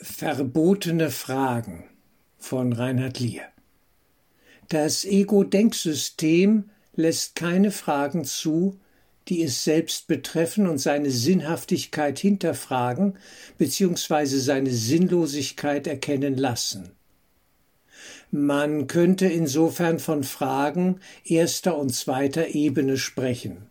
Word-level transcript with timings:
Verbotene 0.00 1.10
Fragen 1.10 1.82
von 2.38 2.72
Reinhard 2.72 3.18
Lier 3.18 3.42
Das 4.68 5.04
Ego-Denksystem 5.04 6.70
lässt 6.94 7.34
keine 7.34 7.72
Fragen 7.72 8.24
zu, 8.24 8.78
die 9.26 9.42
es 9.42 9.64
selbst 9.64 10.06
betreffen 10.06 10.68
und 10.68 10.78
seine 10.78 11.10
Sinnhaftigkeit 11.10 12.16
hinterfragen 12.20 13.18
bzw. 13.58 14.24
seine 14.38 14.70
Sinnlosigkeit 14.70 15.88
erkennen 15.88 16.36
lassen. 16.36 16.92
Man 18.30 18.86
könnte 18.86 19.26
insofern 19.26 19.98
von 19.98 20.22
Fragen 20.22 21.00
erster 21.24 21.76
und 21.76 21.92
zweiter 21.92 22.54
Ebene 22.54 22.98
sprechen. 22.98 23.66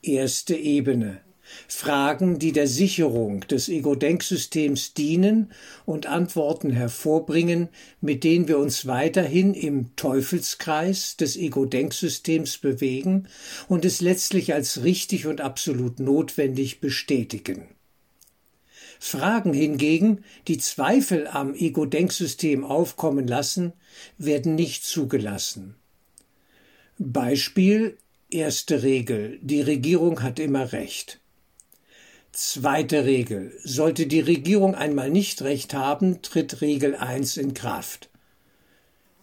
Erste 0.00 0.54
Ebene 0.56 1.20
Fragen, 1.68 2.38
die 2.38 2.52
der 2.52 2.66
Sicherung 2.66 3.40
des 3.40 3.68
Ego-Denksystems 3.68 4.94
dienen 4.94 5.52
und 5.84 6.06
Antworten 6.06 6.70
hervorbringen, 6.70 7.68
mit 8.00 8.24
denen 8.24 8.48
wir 8.48 8.58
uns 8.58 8.86
weiterhin 8.86 9.54
im 9.54 9.94
Teufelskreis 9.96 11.16
des 11.16 11.36
Ego-Denksystems 11.36 12.58
bewegen 12.58 13.28
und 13.68 13.84
es 13.84 14.00
letztlich 14.00 14.54
als 14.54 14.82
richtig 14.82 15.26
und 15.26 15.40
absolut 15.40 16.00
notwendig 16.00 16.80
bestätigen. 16.80 17.68
Fragen 18.98 19.52
hingegen, 19.52 20.24
die 20.48 20.58
Zweifel 20.58 21.26
am 21.26 21.54
Ego-Denksystem 21.54 22.64
aufkommen 22.64 23.26
lassen, 23.26 23.72
werden 24.18 24.54
nicht 24.54 24.84
zugelassen. 24.84 25.74
Beispiel 26.98 27.98
Erste 28.30 28.82
Regel. 28.82 29.38
Die 29.40 29.60
Regierung 29.60 30.22
hat 30.22 30.40
immer 30.40 30.72
Recht. 30.72 31.20
Zweite 32.38 33.06
Regel. 33.06 33.58
Sollte 33.64 34.06
die 34.06 34.20
Regierung 34.20 34.74
einmal 34.74 35.08
nicht 35.08 35.40
recht 35.40 35.72
haben, 35.72 36.20
tritt 36.20 36.60
Regel 36.60 36.94
1 36.94 37.38
in 37.38 37.54
Kraft. 37.54 38.10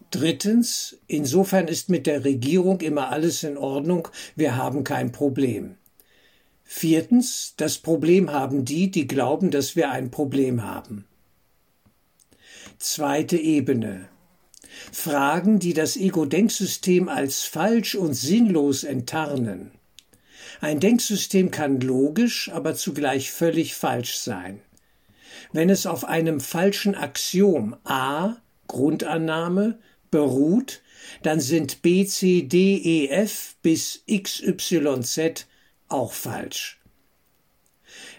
Drittens. 0.10 0.98
Insofern 1.06 1.68
ist 1.68 1.90
mit 1.90 2.08
der 2.08 2.26
Regierung 2.26 2.82
immer 2.82 3.10
alles 3.10 3.44
in 3.44 3.56
Ordnung, 3.56 4.08
wir 4.36 4.56
haben 4.56 4.84
kein 4.84 5.12
Problem. 5.12 5.76
Viertens. 6.64 7.54
Das 7.56 7.78
Problem 7.78 8.32
haben 8.32 8.66
die, 8.66 8.90
die 8.90 9.06
glauben, 9.06 9.52
dass 9.52 9.76
wir 9.76 9.92
ein 9.92 10.10
Problem 10.10 10.64
haben. 10.64 11.06
Zweite 12.80 13.38
Ebene. 13.38 14.10
Fragen, 14.92 15.60
die 15.60 15.76
das 15.76 15.98
Ego-Denksystem 15.98 17.10
als 17.10 17.44
falsch 17.44 17.94
und 17.94 18.16
sinnlos 18.16 18.84
enttarnen. 18.84 19.70
Ein 20.62 20.80
Denksystem 20.80 21.52
kann 21.52 21.80
logisch, 21.80 22.50
aber 22.52 22.76
zugleich 22.76 23.32
völlig 23.32 23.76
falsch 23.76 24.16
sein. 24.16 24.62
Wenn 25.52 25.70
es 25.70 25.86
auf 25.86 26.06
einem 26.06 26.40
falschen 26.40 26.96
Axiom 26.96 27.76
A, 27.84 28.38
Grundannahme, 28.68 29.80
beruht, 30.12 30.82
dann 31.24 31.40
sind 31.40 31.82
B, 31.82 32.06
C, 32.06 32.44
D, 32.44 32.78
E, 32.78 33.08
F 33.10 33.56
bis 33.62 34.04
X, 34.06 34.42
Y, 34.42 35.04
Z 35.04 35.48
auch 35.90 36.14
falsch. 36.14 36.80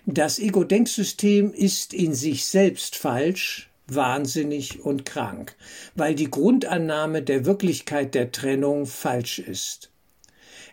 Das 0.06 0.38
Ego-Denksystem 0.38 1.52
ist 1.52 1.94
in 1.94 2.14
sich 2.14 2.44
selbst 2.44 2.96
falsch, 2.96 3.70
wahnsinnig 3.86 4.80
und 4.80 5.04
krank, 5.04 5.56
weil 5.94 6.14
die 6.14 6.30
Grundannahme 6.30 7.22
der 7.22 7.44
Wirklichkeit 7.46 8.14
der 8.14 8.32
Trennung 8.32 8.86
falsch 8.86 9.38
ist. 9.38 9.91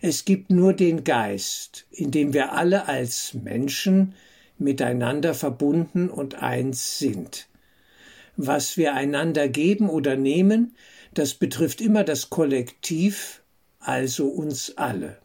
Es 0.04 0.26
gibt 0.26 0.50
nur 0.50 0.74
den 0.74 1.04
Geist, 1.04 1.86
in 1.92 2.10
dem 2.10 2.34
wir 2.34 2.54
alle 2.54 2.88
als 2.88 3.36
Menschen 3.36 4.16
miteinander 4.58 5.36
verbunden 5.36 6.10
und 6.10 6.42
eins 6.42 6.98
sind. 6.98 7.48
Was 8.36 8.78
wir 8.78 8.96
einander 8.96 9.48
geben 9.48 9.92
oder 9.92 10.16
nehmen, 10.16 10.76
das 11.14 11.36
betrifft 11.36 11.82
immer 11.82 12.04
das 12.04 12.32
Kollektiv, 12.32 13.44
also 13.80 14.28
uns 14.28 14.76
alle. 14.76 15.20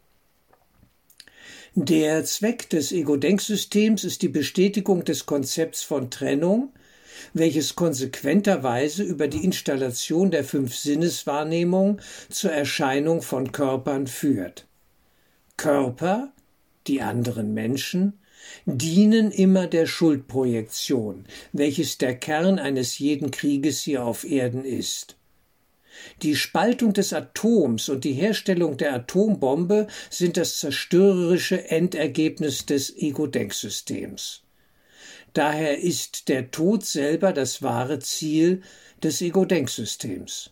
Der 1.73 2.23
Zweck 2.23 2.69
des 2.69 2.91
Ego-Denksystems 2.91 4.03
ist 4.03 4.21
die 4.21 4.29
Bestätigung 4.29 5.03
des 5.03 5.25
Konzepts 5.25 5.81
von 5.81 6.11
Trennung, 6.11 6.71
welches 7.33 7.75
konsequenterweise 7.75 9.01
über 9.01 9.27
die 9.27 9.43
Installation 9.43 10.29
der 10.29 10.43
fünf 10.43 10.75
Sinneswahrnehmung 10.75 11.99
zur 12.29 12.51
Erscheinung 12.51 13.23
von 13.23 13.51
Körpern 13.51 14.05
führt. 14.05 14.66
Körper, 15.57 16.31
die 16.85 17.01
anderen 17.01 17.53
Menschen, 17.53 18.19
dienen 18.65 19.31
immer 19.31 19.67
der 19.67 19.87
Schuldprojektion, 19.87 21.25
welches 21.51 21.97
der 21.97 22.15
Kern 22.15 22.59
eines 22.59 22.99
jeden 22.99 23.31
Krieges 23.31 23.81
hier 23.81 24.05
auf 24.05 24.23
Erden 24.23 24.63
ist. 24.63 25.17
Die 26.21 26.35
Spaltung 26.35 26.93
des 26.93 27.11
Atoms 27.11 27.89
und 27.89 28.03
die 28.03 28.13
Herstellung 28.13 28.77
der 28.77 28.93
Atombombe 28.93 29.87
sind 30.09 30.37
das 30.37 30.59
zerstörerische 30.59 31.69
Endergebnis 31.69 32.65
des 32.65 32.95
Ego-Denksystems. 32.95 34.43
Daher 35.33 35.79
ist 35.79 36.29
der 36.29 36.51
Tod 36.51 36.85
selber 36.85 37.33
das 37.33 37.61
wahre 37.61 37.99
Ziel 37.99 38.61
des 39.03 39.21
Ego-Denksystems. 39.21 40.51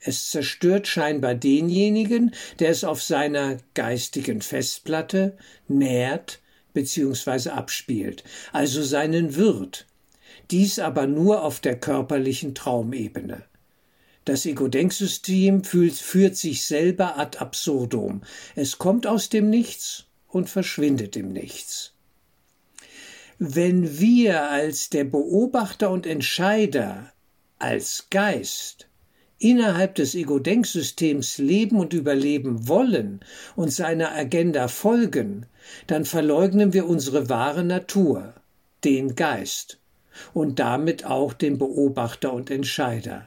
Es 0.00 0.30
zerstört 0.30 0.86
scheinbar 0.86 1.34
denjenigen, 1.34 2.34
der 2.58 2.70
es 2.70 2.84
auf 2.84 3.02
seiner 3.02 3.58
geistigen 3.74 4.40
Festplatte 4.40 5.36
nährt 5.68 6.40
bzw. 6.72 7.50
abspielt, 7.50 8.24
also 8.52 8.82
seinen 8.82 9.36
Wirt. 9.36 9.86
Dies 10.50 10.78
aber 10.78 11.06
nur 11.06 11.44
auf 11.44 11.60
der 11.60 11.78
körperlichen 11.78 12.54
Traumebene. 12.54 13.44
Das 14.24 14.46
Ego-Denksystem 14.46 15.64
führt 15.64 16.36
sich 16.36 16.64
selber 16.64 17.18
ad 17.18 17.38
absurdum. 17.38 18.22
Es 18.54 18.78
kommt 18.78 19.06
aus 19.06 19.28
dem 19.28 19.50
Nichts 19.50 20.06
und 20.28 20.48
verschwindet 20.48 21.16
im 21.16 21.32
Nichts. 21.32 21.94
Wenn 23.38 23.98
wir 23.98 24.50
als 24.50 24.90
der 24.90 25.04
Beobachter 25.04 25.90
und 25.90 26.06
Entscheider, 26.06 27.12
als 27.58 28.06
Geist, 28.10 28.89
innerhalb 29.40 29.94
des 29.96 30.14
Ego-Denksystems 30.14 31.38
leben 31.38 31.80
und 31.80 31.94
überleben 31.94 32.68
wollen 32.68 33.20
und 33.56 33.72
seiner 33.72 34.12
Agenda 34.12 34.68
folgen, 34.68 35.46
dann 35.86 36.04
verleugnen 36.04 36.72
wir 36.72 36.86
unsere 36.86 37.28
wahre 37.28 37.64
Natur, 37.64 38.34
den 38.84 39.16
Geist, 39.16 39.78
und 40.34 40.58
damit 40.58 41.06
auch 41.06 41.32
den 41.32 41.58
Beobachter 41.58 42.32
und 42.32 42.50
Entscheider, 42.50 43.26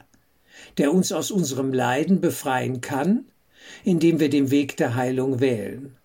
der 0.78 0.94
uns 0.94 1.10
aus 1.10 1.30
unserem 1.30 1.72
Leiden 1.72 2.20
befreien 2.20 2.80
kann, 2.80 3.26
indem 3.82 4.20
wir 4.20 4.30
den 4.30 4.50
Weg 4.52 4.76
der 4.76 4.94
Heilung 4.94 5.40
wählen. 5.40 5.96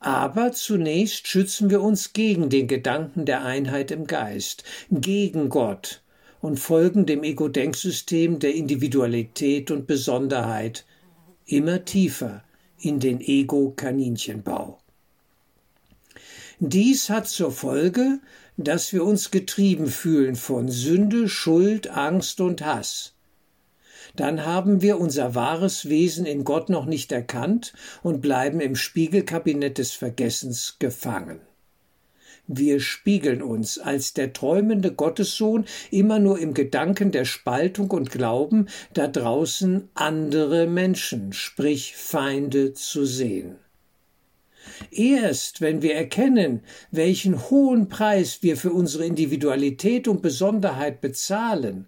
Aber 0.00 0.50
zunächst 0.50 1.28
schützen 1.28 1.70
wir 1.70 1.80
uns 1.80 2.12
gegen 2.12 2.50
den 2.50 2.66
Gedanken 2.66 3.24
der 3.24 3.44
Einheit 3.44 3.92
im 3.92 4.08
Geist, 4.08 4.64
gegen 4.90 5.48
Gott, 5.48 6.01
und 6.42 6.58
folgen 6.58 7.06
dem 7.06 7.22
Ego-Denksystem 7.22 8.40
der 8.40 8.54
Individualität 8.54 9.70
und 9.70 9.86
Besonderheit 9.86 10.84
immer 11.46 11.84
tiefer 11.86 12.42
in 12.78 13.00
den 13.00 13.20
Ego-Kaninchenbau. 13.20 14.78
Dies 16.58 17.08
hat 17.08 17.28
zur 17.28 17.52
Folge, 17.52 18.20
dass 18.56 18.92
wir 18.92 19.04
uns 19.04 19.30
getrieben 19.30 19.86
fühlen 19.86 20.36
von 20.36 20.68
Sünde, 20.68 21.28
Schuld, 21.28 21.88
Angst 21.88 22.40
und 22.40 22.64
Hass. 22.64 23.14
Dann 24.16 24.44
haben 24.44 24.82
wir 24.82 24.98
unser 24.98 25.34
wahres 25.34 25.88
Wesen 25.88 26.26
in 26.26 26.44
Gott 26.44 26.68
noch 26.68 26.86
nicht 26.86 27.12
erkannt 27.12 27.72
und 28.02 28.20
bleiben 28.20 28.60
im 28.60 28.76
Spiegelkabinett 28.76 29.78
des 29.78 29.92
Vergessens 29.92 30.76
gefangen. 30.78 31.40
Wir 32.48 32.80
spiegeln 32.80 33.40
uns 33.40 33.78
als 33.78 34.14
der 34.14 34.32
träumende 34.32 34.92
Gottessohn 34.92 35.64
immer 35.90 36.18
nur 36.18 36.38
im 36.38 36.54
Gedanken 36.54 37.12
der 37.12 37.24
Spaltung 37.24 37.90
und 37.90 38.10
glauben, 38.10 38.66
da 38.92 39.06
draußen 39.06 39.88
andere 39.94 40.66
Menschen, 40.66 41.32
sprich 41.32 41.96
Feinde, 41.96 42.74
zu 42.74 43.04
sehen. 43.04 43.56
Erst 44.90 45.60
wenn 45.60 45.82
wir 45.82 45.94
erkennen, 45.94 46.62
welchen 46.90 47.50
hohen 47.50 47.88
Preis 47.88 48.42
wir 48.42 48.56
für 48.56 48.72
unsere 48.72 49.06
Individualität 49.06 50.08
und 50.08 50.22
Besonderheit 50.22 51.00
bezahlen, 51.00 51.86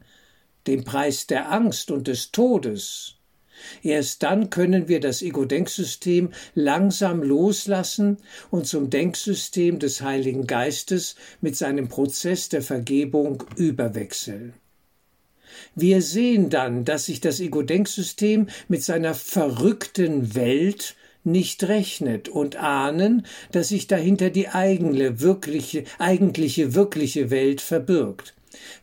den 0.66 0.84
Preis 0.84 1.26
der 1.26 1.52
Angst 1.52 1.90
und 1.90 2.08
des 2.08 2.30
Todes, 2.32 3.16
Erst 3.82 4.22
dann 4.22 4.50
können 4.50 4.88
wir 4.88 5.00
das 5.00 5.22
Ego-Denksystem 5.22 6.30
langsam 6.54 7.22
loslassen 7.22 8.18
und 8.50 8.66
zum 8.66 8.90
Denksystem 8.90 9.78
des 9.78 10.02
Heiligen 10.02 10.46
Geistes 10.46 11.16
mit 11.40 11.56
seinem 11.56 11.88
Prozess 11.88 12.48
der 12.48 12.62
Vergebung 12.62 13.44
überwechseln. 13.56 14.54
Wir 15.74 16.02
sehen 16.02 16.50
dann, 16.50 16.84
dass 16.84 17.06
sich 17.06 17.20
das 17.20 17.40
Ego-Denksystem 17.40 18.48
mit 18.68 18.82
seiner 18.82 19.14
verrückten 19.14 20.34
Welt 20.34 20.96
nicht 21.22 21.64
rechnet 21.64 22.28
und 22.28 22.56
ahnen, 22.56 23.24
dass 23.52 23.68
sich 23.68 23.86
dahinter 23.86 24.30
die 24.30 24.48
eigene, 24.48 25.20
wirkliche, 25.20 25.84
eigentliche, 25.98 26.74
wirkliche 26.74 27.30
Welt 27.30 27.60
verbirgt 27.60 28.34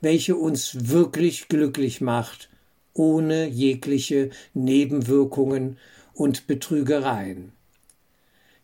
welche 0.02 0.36
uns 0.36 0.90
wirklich 0.90 1.48
glücklich 1.48 2.02
macht, 2.02 2.50
ohne 2.94 3.48
jegliche 3.48 4.30
Nebenwirkungen 4.54 5.78
und 6.14 6.48
Betrügereien. 6.48 7.52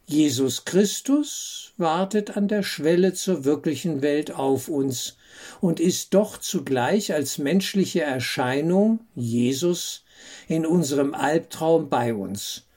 Jesus 0.09 0.63
Christus 0.63 1.73
wartet 1.75 2.37
an 2.37 2.47
der 2.47 2.63
Schwelle 2.63 3.13
zur 3.13 3.43
wirklichen 3.43 4.01
Welt 4.01 4.31
auf 4.31 4.69
uns 4.69 5.17
und 5.59 5.81
ist 5.81 6.13
doch 6.13 6.37
zugleich 6.37 7.13
als 7.13 7.37
menschliche 7.37 8.03
Erscheinung, 8.03 9.01
Jesus, 9.15 10.05
in 10.47 10.65
unserem 10.65 11.13
Albtraum 11.13 11.89
bei 11.89 12.13
uns, 12.13 12.67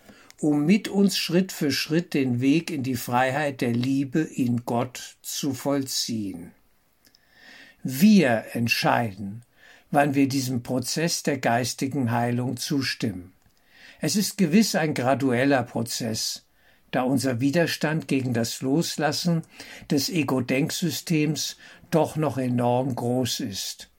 um 0.41 0.67
mit 0.67 0.89
uns 0.89 1.17
Schritt 1.17 1.53
für 1.53 1.71
Schritt 1.71 2.15
den 2.15 2.41
Weg 2.41 2.73
in 2.73 2.83
die 2.83 2.97
Freiheit 2.97 3.61
der 3.61 3.75
Liebe 3.75 4.21
in 4.21 4.65
Gott 4.65 5.17
zu 5.23 5.55
vollziehen. 5.55 6.51
Wir 7.85 8.45
entscheiden, 8.55 9.43
wann 9.91 10.15
wir 10.15 10.29
diesem 10.29 10.63
Prozess 10.63 11.23
der 11.23 11.39
geistigen 11.39 12.11
Heilung 12.11 12.57
zustimmen. 12.57 13.33
Es 14.01 14.17
ist 14.17 14.39
gewiss 14.39 14.75
ein 14.75 14.95
gradueller 14.95 15.63
Prozess, 15.63 16.47
da 16.91 17.03
unser 17.03 17.41
Widerstand 17.41 18.09
gegen 18.09 18.33
das 18.33 18.63
Loslassen 18.63 19.43
des 19.91 20.09
Ego-Denksystems 20.09 21.57
doch 21.91 22.17
noch 22.17 22.39
enorm 22.39 22.95
groß 22.95 23.41
ist. 23.41 23.91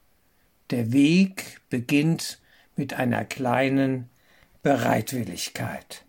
Der 0.72 0.92
Weg 0.92 1.62
beginnt 1.70 2.40
mit 2.76 2.94
einer 2.94 3.26
kleinen 3.26 4.10
Bereitwilligkeit. 4.64 6.06